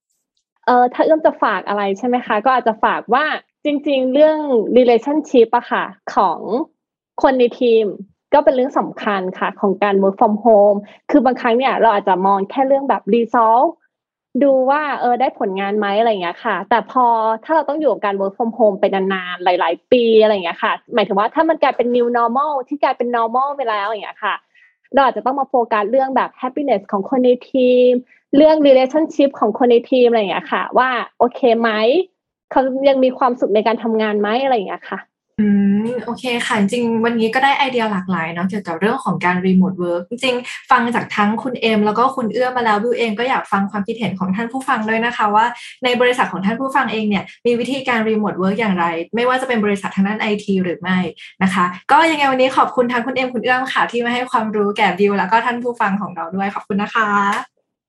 [0.65, 3.25] เออถ้าเอื้อมจะฝากอะไรใช่ไหมคะ ก็อาจจะฝากว่า
[3.65, 4.37] จริง ๆ เรื่อง
[4.77, 5.83] relationship อะค่ะ
[6.15, 6.39] ของ
[7.21, 7.85] คนในทีม
[8.33, 10.77] ก็เป็นเรื่องสำคัญค่ะ ของการ work from home
[11.11, 13.69] คือบางครั้งเนี่ยเราอาจจะมองแค่เรื่องแบบ resolve
[14.43, 17.05] ดูว่าเออได้ผลงานไหมอะไรเงี้ยค่ะ แต่พอ
[17.43, 24.35] ถ้าเราต้องอยู่กับการ work from home ไปนานๆหลาย ๆ ปีอะไรเงี้ยค่ะ หมายถึงว่าถ้ามันกลายเป็น new normal ที่กลายเป็น normal ไปแล้วอย่างเงี้ยค่ะ
[24.93, 27.91] เราอาจจะต้องมาโฟกัสเรื่องแบบ happiness ของคนในทีม
[28.35, 31.69] เรื่อง relationship ของคนในทีมอะไรเงี้ยค่ะ ว่าโอเคไหม
[32.51, 34.99] เขายังมีความสุขในการทำงานไหมอะไรเงี้ยค่ะ
[35.39, 35.47] อื
[35.85, 45.45] ม โอเคค่ะ จริงวันนี้ก็ได้ไอเดียหลากหลายเนาะเกี่ยวกับเรื่องของการ remote work จริงๆ ฟังจากทั้งคุณเอม แล้วก็คุณเอื้อมมาแล้ววิวเองก็อยากฟังความคิดเห็นของท่านผู้ฟังด้วยนะคะ ว่า
[45.83, 50.97] ในบริษัทของท่านผู้ฟังเองเนี่ยมีวิธีการ remote work อย่างไร ไม่ว่าจะเป็นบริษัททางด้านไอทีหรือไม่
[51.43, 57.09] นะคะ ก็ยังไงวันนี้ขอบคุณทั้งคุณเอมคุณเอื้อมค่ะ ที่มาให้ความรู้แก่วิวแล้วก็ท่านผู้ฟังของเราด้วยขอบคุณนะคะ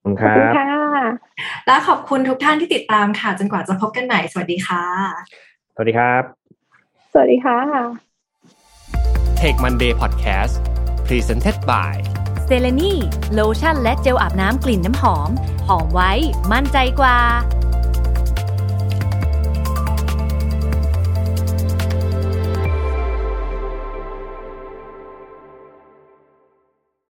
[0.03, 0.65] ขอบคุณครั
[1.09, 1.11] บ
[1.67, 4.83] และขอบคุณทุกท่านที่ติดตามค่ะ จนกว่าจะพบกันใหม่สวัสดีค่ะ
[5.75, 6.36] สวัสดีครับ
[7.11, 7.59] สวัสดีค่ะ
[9.39, 10.55] Take Monday Podcast
[11.07, 11.93] Presented by
[12.45, 12.93] เซเลนี
[13.33, 15.29] โลชั่นและเจลอาบน้ำกลิ่นน้ำหอม
[15.67, 16.11] หอมไว้
[16.51, 17.17] มั่นใจกว่า